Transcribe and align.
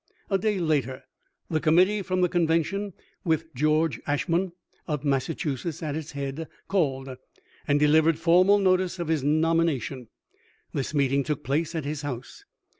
A 0.31 0.39
day 0.39 0.57
later 0.59 1.03
the 1.47 1.59
committee 1.59 2.01
from 2.01 2.21
the 2.21 2.27
conven 2.27 2.65
tion, 2.65 2.93
with 3.23 3.53
George 3.53 4.01
Ashmun, 4.07 4.51
of 4.87 5.05
Massachusetts, 5.05 5.83
at 5.83 5.95
its 5.95 6.13
head, 6.13 6.47
called, 6.67 7.15
and 7.67 7.79
delivered 7.79 8.17
formal 8.17 8.57
notice 8.57 8.97
of 8.97 9.09
his 9.09 9.21
nom 9.23 9.59
ination. 9.59 10.07
This 10.73 10.95
meeting 10.95 11.23
took 11.23 11.43
place 11.43 11.75
at 11.75 11.85
his 11.85 12.01
house. 12.01 12.45